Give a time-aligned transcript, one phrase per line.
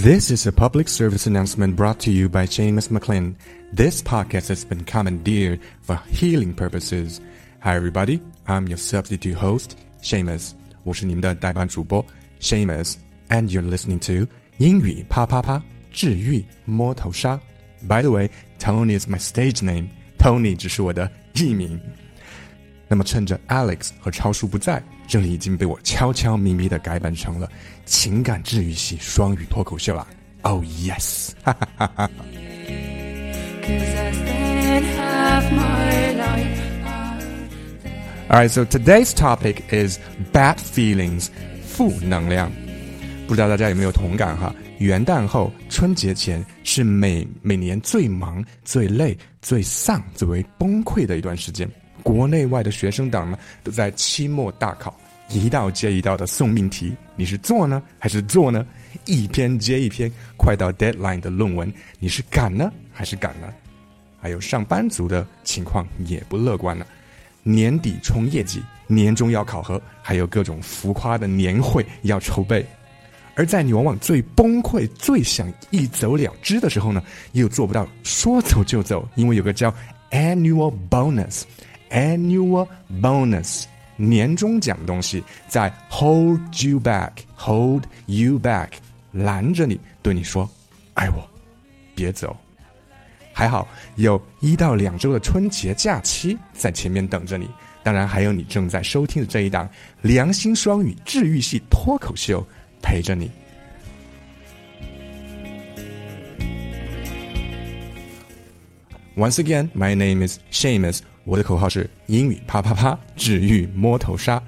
[0.00, 3.36] This is a public service announcement brought to you by James McLean.
[3.72, 7.20] This podcast has been commandeered for healing purposes.
[7.60, 8.20] Hi, everybody.
[8.46, 10.52] I'm your substitute host, Seamus.
[10.84, 12.04] 我是你们的代班主播
[12.40, 12.96] Seamus,
[13.28, 17.40] and you're listening to 英语啪啪啪治愈摸头杀。
[17.88, 19.88] By the way, Tony is my stage name.
[20.18, 21.80] Tony 只是我的艺名。
[22.88, 27.51] 那么趁着 Alex 和超叔不在， 这里已经被我悄悄咪咪的改版成了
[27.85, 30.07] 情感治愈系双语脱口秀了。
[30.43, 31.31] Oh yes！
[31.43, 32.09] 哈哈哈哈。
[38.29, 39.99] Alright, so today's topic is
[40.31, 41.27] bad feelings，
[41.67, 42.49] 负能量。
[43.27, 44.55] 不知道大家有没有同感哈？
[44.77, 51.69] 元旦后、春节前是每每年最忙、最累、最丧、最为崩溃的一段时间。
[52.01, 54.97] 国内外的学生党呢，都在期末大考，
[55.33, 58.65] 一道接一道的送命题，你是做呢还是做呢？
[59.05, 63.47] 一篇接一篇，快到 deadline 的论文，你是赶呢还是赶呢？
[64.19, 66.85] 还有上班族的情况也不乐观了，
[67.43, 72.65] 年底冲业绩，年终要考核，还有各种浮夸的年会要筹备。
[73.35, 77.01] 而在你往往最崩溃、最想一走了之的时候呢，
[77.31, 79.73] 又做不到说走就走，因为有个叫
[80.11, 81.43] annual bonus。
[81.89, 82.69] Annual
[83.01, 83.65] bonus，
[84.01, 88.69] 年终奖的东西在 hold you back，hold you back，
[89.11, 90.49] 拦着你，对你说
[90.95, 91.29] ：“爱我，
[91.93, 92.35] 别走。”
[93.33, 97.47] 还好有一到两周的春节假期在前面等着你，
[97.83, 99.69] 当然还有你正在收听的这一档
[100.01, 102.45] 良心双语治愈系脱口秀
[102.81, 103.31] 陪着你。
[109.15, 111.01] Once again, my name is Seamus.
[111.23, 114.41] 我的口号是英语啪啪啪治愈摸头杀。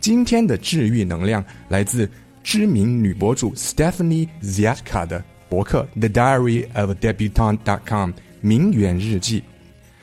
[0.00, 2.08] 今天的治愈能量来自
[2.42, 8.10] 知名女博主 Stephanie Ziatka 的博客《The Diary of a Debutante》.com
[8.40, 9.42] 名媛日记。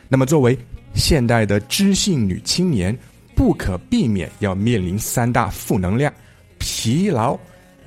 [0.07, 0.57] 那么，作为
[0.93, 2.97] 现代的知性女青年，
[3.35, 6.13] 不可避免要面临三大负能量：
[6.57, 7.37] 疲劳、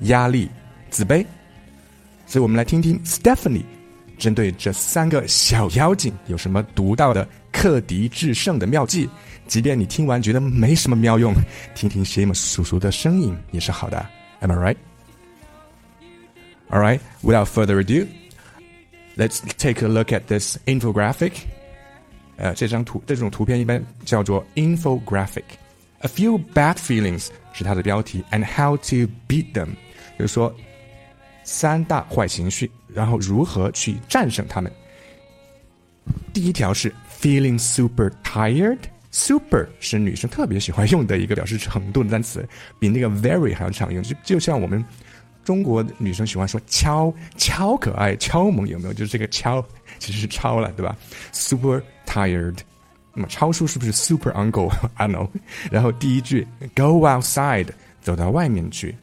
[0.01, 0.49] 压力、
[0.89, 1.25] 自卑。
[2.25, 3.63] 所以我们来听听 Stephanie
[4.17, 7.27] 针对这三个小妖精有什么独到的。
[7.52, 9.08] 克敌制胜的妙计，
[9.46, 11.34] 即便你听完觉得没什么妙用，
[11.74, 14.04] 听听 Shame 叔叔的声音也是好的。
[14.40, 14.76] Am I right?
[16.70, 17.00] All right.
[17.22, 18.06] Without further ado,
[19.16, 21.32] let's take a look at this infographic.
[22.36, 25.44] 呃，这张图这种图片一般叫做 infographic.
[26.00, 29.70] A few bad feelings 是它的标题，and how to beat them，
[30.16, 30.54] 就是说
[31.42, 34.70] 三大坏情绪，然后如何去战胜它们。
[36.32, 38.79] 第一条是 feeling super tired。
[39.11, 42.45] super 是女生特别喜欢用的一个表示程度的单词，
[42.79, 44.03] 比那个 very 还要常用。
[44.03, 44.83] 就就像我们
[45.45, 48.93] 中国女生喜欢说超超可爱、超萌，有没有？
[48.93, 49.63] 就是这个超
[49.99, 50.97] 其实是超了，对吧
[51.31, 52.57] ？super tired。
[53.13, 55.29] 那么超叔是不是 super uncle？I know。
[55.71, 57.67] 然后第一句 go outside，
[58.01, 58.95] 走到外面去，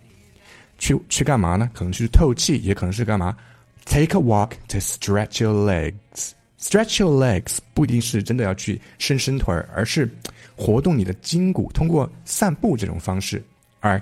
[0.76, 1.70] 去去干嘛呢？
[1.72, 3.36] 可能是透气，也可能是干嘛
[3.84, 6.32] ？Take a walk to stretch your legs。
[6.60, 10.06] Stretch your legs 不一定是真的要去伸伸腿儿，而是
[10.54, 13.42] 活动你的筋骨，通过散步这种方式。
[13.80, 14.00] 而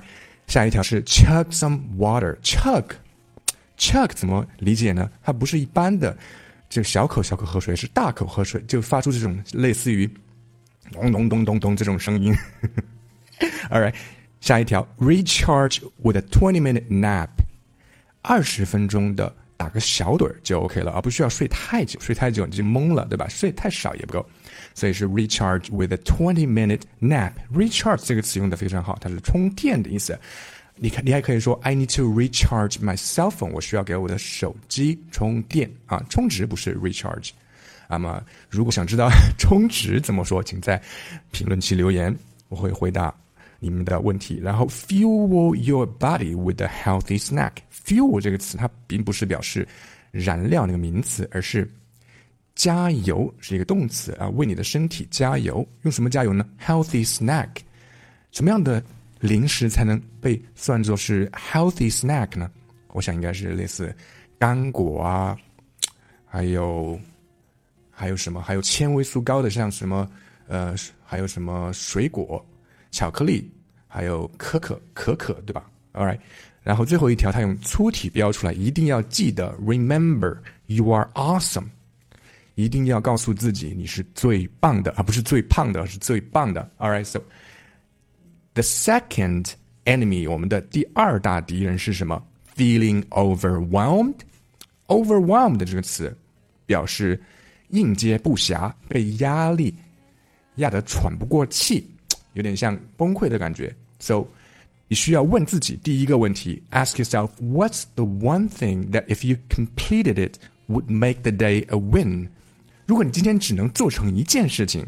[0.48, 2.36] 下一条是 chug some water。
[2.42, 5.08] chug，chug 怎么理解呢？
[5.22, 6.16] 它不是一般的
[6.68, 10.10] 就小口小口喝水，是大口喝水，就发出这种类似于
[10.90, 12.34] 咚咚咚咚咚这种声音。
[13.70, 13.94] All right，
[14.40, 17.28] 下一条 recharge with a twenty minute nap，
[18.22, 19.32] 二十分钟的。
[19.58, 23.26] 打个小盹就 OK 了，而不需要睡太久，睡太久你就懵了，对吧？
[23.28, 24.24] 睡太少也不够，
[24.72, 27.32] 所以是 recharge with a twenty minute nap。
[27.52, 30.18] recharge 这个词用的非常好，它是充电的意思。
[30.76, 37.30] 你看，你还可以说 I need to recharge my cell phone，我需要给我的手机充电啊，充值不是 recharge。
[37.88, 40.80] 那么，如果想知道 充值怎么说，请在
[41.32, 42.16] 评论区留言，
[42.48, 43.12] 我会回答。
[43.60, 47.52] 你们的问题，然后 fuel your body with a healthy snack。
[47.72, 49.66] fuel 这个词它并不是表示
[50.10, 51.68] 燃料那个名词，而是
[52.54, 55.66] 加油是一个动词啊，为你的身体加油。
[55.82, 57.48] 用什么加油呢？healthy snack。
[58.30, 58.82] 什么样的
[59.20, 62.50] 零食才能被算作是 healthy snack 呢？
[62.92, 63.94] 我想应该是类似
[64.38, 65.36] 干果啊，
[66.24, 66.98] 还有
[67.90, 68.40] 还有什么？
[68.40, 70.08] 还有纤维素高的，像什么
[70.46, 70.74] 呃，
[71.04, 72.44] 还有什么水果。
[72.90, 73.50] 巧克力，
[73.86, 76.18] 还有可可可可，对吧？All right，
[76.62, 80.36] 然后最后一条，他用粗体标出来，一定要记得，Remember
[80.66, 81.66] you are awesome，
[82.54, 86.70] 一定要告诉自己你是最棒的，而不是最胖的，是最棒的。
[86.78, 87.20] All right，so
[88.54, 89.52] the second
[89.84, 92.22] enemy，我们的第二大敌人是什么
[92.56, 94.14] feeling overwhelmed。
[94.86, 96.16] overwhelmed 这个词
[96.64, 97.20] 表示
[97.68, 99.74] 应接不暇，被压力
[100.56, 101.86] 压得喘不过气，
[102.34, 103.74] 有点像崩溃的感觉。
[104.00, 104.26] So
[104.88, 110.38] 你需要问自己第一个问题：Ask yourself, what's the one thing that if you completed it
[110.68, 112.28] would make the day a win？
[112.86, 114.86] 如果你今天只能做成一件事情，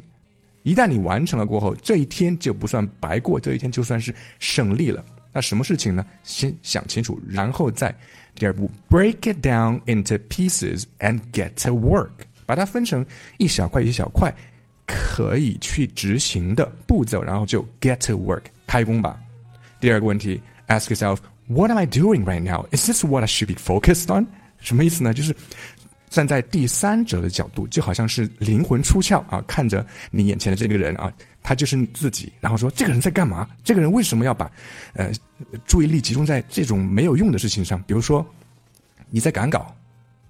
[0.62, 5.04] 一旦你完成了过后，这一天就不算白过，这一天就算是胜利了。
[5.32, 6.04] 那什么事情呢？
[6.22, 7.94] 先想清楚，然后再
[8.34, 12.10] 第二步，break it down into pieces and get to work，
[12.46, 13.04] 把它分成
[13.36, 14.34] 一小块一小块
[14.92, 19.18] 可以去执行的步骤，然后就 get to work，开工吧。
[19.80, 24.26] 第二个问题，ask yourself，what am I doing right now？Is this what I should be focused on？
[24.58, 25.14] 什么意思呢？
[25.14, 25.34] 就是
[26.10, 31.12] 站在第三者的角度，就好像是灵魂出窍啊，看着你眼前的这个人啊，
[31.42, 33.48] 他就是你自己，然后说这个人在干嘛？
[33.64, 34.50] 这个人为什么要把
[34.94, 35.10] 呃
[35.66, 37.82] 注意力集中在这种没有用的事情上？
[37.86, 38.26] 比如说
[39.08, 39.74] 你在赶稿，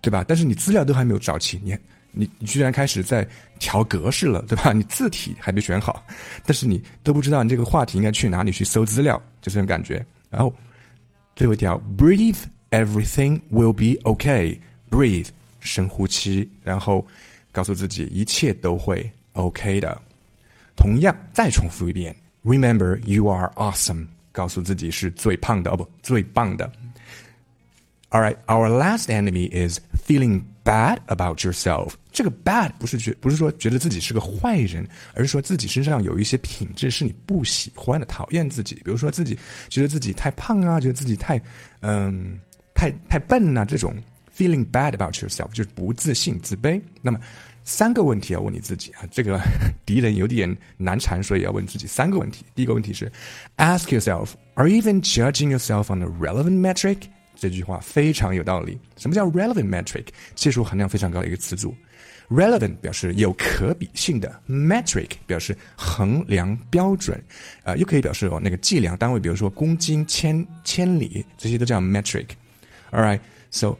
[0.00, 0.24] 对吧？
[0.28, 1.76] 但是你资料都还没有找齐，你
[2.12, 3.26] 你你居然开始在
[3.58, 4.72] 调格式了，对吧？
[4.72, 6.04] 你字体还没选好，
[6.44, 10.04] 但是你都不知道你这个话题应该去哪里去搜资料，就这种感觉。
[10.28, 10.52] 然后
[11.34, 15.28] 最后一条，breathe，everything will be okay，breathe。
[15.62, 17.06] 深呼吸，然后
[17.52, 20.00] 告诉自己一切都会 OK 的。
[20.74, 24.06] 同样，再重复一遍：Remember, you are awesome。
[24.32, 26.72] 告诉自己是最胖的哦，不，最棒的。
[28.08, 31.90] All right, our last enemy is feeling bad about yourself。
[32.20, 38.74] 这个 bad 不是觉不是说觉得自己是个坏人，而是说自己身上有一些品质是你不喜欢的，讨厌自己。
[38.84, 39.38] 比如说自己
[39.70, 41.40] 觉得自己太胖啊，觉得自己太
[41.80, 42.38] 嗯
[42.74, 43.94] 太太笨呐，这种。
[44.36, 46.80] Feeling bad about yourself 就是不自信、自卑。
[47.02, 47.20] 那么
[47.62, 49.38] 三个问题要问你自己啊，这个
[49.84, 52.42] 敌人有点难缠，所以要问自己三个问题。
[52.54, 53.10] 第一个问题是
[53.58, 56.98] ：Ask yourself, are you even judging yourself on a relevant metric？
[57.36, 58.78] 这句话非常有道理。
[58.96, 60.06] 什么叫 relevant metric？
[60.34, 61.74] 技术含量非常高的一个词组。
[62.29, 67.21] Relevant 表示有可比性的，metric 表示衡量标准，
[67.63, 73.19] 啊，又可以表示哦那个计量单位，比如说公斤、千千里，这些都叫 metric。All right,
[73.51, 73.75] so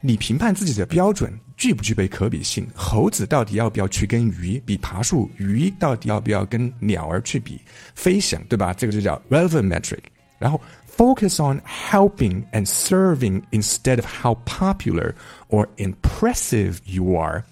[0.00, 2.66] 你评判自己的标准具不具备可比性？
[2.74, 5.30] 猴子到底要不要去跟鱼比爬树？
[5.36, 7.60] 鱼到底要不要跟鸟儿去比
[7.94, 8.42] 飞翔？
[8.44, 8.74] 对吧？
[8.74, 10.00] 这个就叫 relevant metric。
[10.38, 10.60] 然后
[10.94, 15.14] focus on helping and serving instead of how popular
[15.48, 17.42] or impressive you are。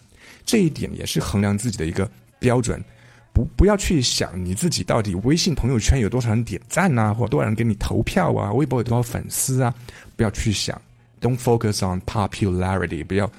[0.50, 2.10] 这一点也是衡量自己的一个
[2.40, 2.84] 标准。
[3.32, 9.74] 不不要去想你自己到底微信朋友圈有多少人点赞啊，或多少人给你投票啊，微博有多少粉丝啊？
[10.16, 10.82] 不要去想。
[11.22, 13.32] Don't focus on popularity，不要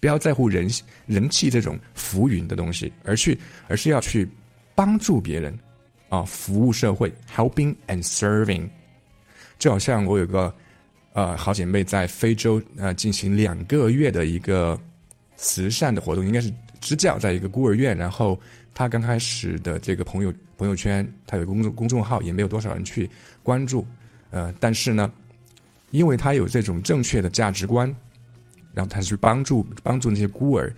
[0.00, 0.68] 不要在乎人
[1.06, 3.38] 人气这种浮云的东西，而去
[3.68, 4.28] 而是要去
[4.74, 5.56] 帮助别人
[6.08, 8.68] 啊，服务社会，helping and serving。
[9.58, 10.52] 就好像我有个
[11.12, 14.78] 呃好姐妹在非洲呃进行两个月的一个
[15.36, 17.96] 慈善的活动，应该是支教，在一个孤儿院。
[17.96, 18.38] 然后
[18.74, 23.08] 他刚开始的这个朋友朋友圈，他有公众公众号，也没有多少人去
[23.42, 23.86] 关注。
[24.30, 25.10] 呃，但是呢。
[25.92, 27.86] 因为他有这种正确的价值观，
[28.74, 30.70] 然后他去帮助帮助那些孤儿，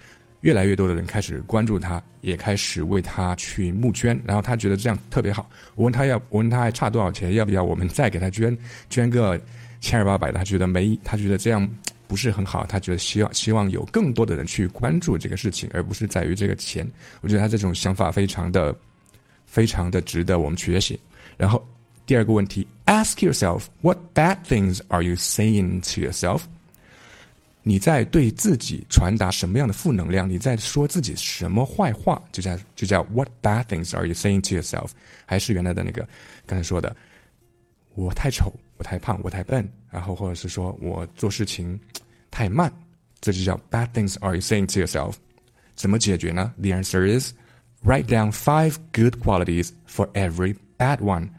[0.42, 5.48] 越来越多的人开始关注他，也开始为他去募捐，然后他觉得这样特别好。
[5.74, 8.56] 我问他要，我问他还差多少钱，要不要我们再给他捐
[8.90, 9.40] 捐个
[9.80, 10.34] 千儿八百的？
[10.38, 11.66] 他觉得没，他觉得这样
[12.08, 16.84] 不是很好，他觉得希望希望有更多的人去关注这个事情，而不是在于这个钱。
[17.20, 18.74] 我觉得他这种想法非常的
[19.46, 20.98] 非常的值得我们学习。
[21.36, 21.64] 然后。
[22.08, 26.40] 第二个问题，Ask yourself what bad things are you saying to yourself？
[27.62, 30.26] 你在对自己传达什么样的负能量？
[30.26, 32.18] 你在说自己什么坏话？
[32.32, 34.92] 就叫就叫 What bad things are you saying to yourself？
[35.26, 36.08] 还是原来的那个
[36.46, 36.96] 刚才说的，
[37.94, 41.78] 我太丑，我太胖，我太笨，然后或者是说我做事情
[42.38, 42.72] 太慢，
[43.20, 45.14] 这就叫 Bad things are you saying to yourself？
[45.74, 47.32] 怎么解决呢？The answer is
[47.84, 51.30] write down five good qualities for every bad one。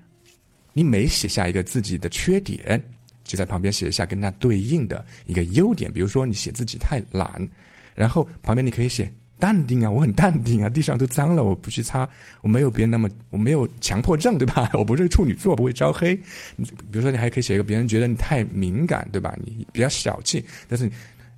[0.73, 2.83] 你每写下一个自己的缺点，
[3.23, 5.89] 就在旁边写一下跟它对应的一个优点。
[5.89, 7.49] 比如说，你写自己太懒，
[7.95, 12.07] 然后旁边你可以写淡定啊，我很淡定啊，地上都脏了，我不去擦，
[12.41, 14.69] 我没有别人那么，我没有强迫症，对吧？
[14.77, 16.15] 我不是处女座，不会招黑。
[16.57, 19.35] 比如说，你还可以写一个别人觉得你太敏感，对吧？
[19.43, 20.91] 你比较小气，但是，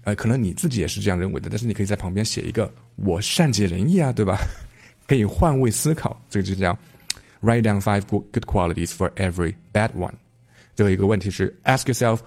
[0.04, 4.38] 呃，可能你自己也是这样认为的，但是你可以在旁边写一个我善解人意啊，对吧？
[5.08, 6.78] 可以换位思考，这个就叫。
[7.42, 10.14] Write down five good qualities for every bad one。
[10.76, 12.20] 最后一个问题是，Ask yourself,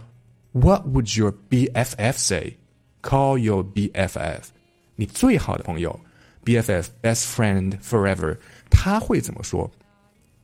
[0.50, 2.56] what would your BFF say?
[3.00, 4.40] Call your BFF，
[4.96, 5.98] 你最好的朋友
[6.44, 8.36] ，BFF best friend forever，
[8.70, 9.70] 他会怎么说？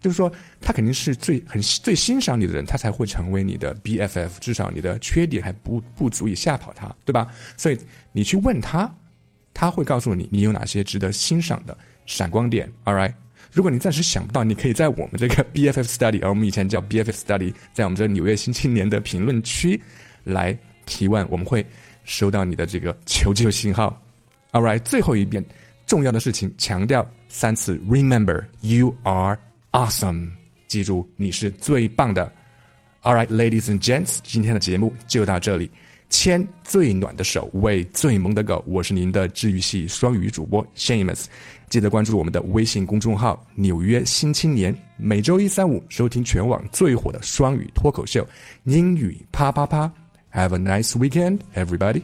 [0.00, 4.30] 就是说，他肯定是最很最欣赏你的人，他才会成为你的 BFF。
[4.40, 7.28] 至少你的缺点还不不足以吓跑他，对吧？
[7.54, 7.78] 所以
[8.12, 8.90] 你去问他，
[9.52, 11.76] 他会告诉你你有哪些值得欣赏的
[12.06, 12.66] 闪光点。
[12.86, 13.12] All right，
[13.52, 19.78] 如果你暂时想不到，你可以在我们这个 BFF Study，而我们以前叫 BFF Study，在我们这纽约新青年的评论区
[20.24, 21.62] 来提问，我们会
[22.04, 24.00] 收到你的这个求救信号。
[24.52, 25.44] All right，最后一遍
[25.86, 29.38] 重要的事情，强调三次：Remember, you are.
[29.72, 30.30] Awesome！
[30.66, 32.32] 记住，你是最棒的。
[33.02, 35.70] All right, ladies and gents，今天的节目就到这里。
[36.08, 38.64] 牵最暖的手，喂最萌的狗。
[38.66, 41.26] 我是您的治愈系双语主播 Shamus，
[41.68, 48.26] 记得关注我们的微信公众号《纽约新青年》，每周一、三、五收听全网最火的双语脱口秀——
[48.66, 49.90] 英语啪啪啪。
[50.32, 52.02] Have a nice weekend, everybody!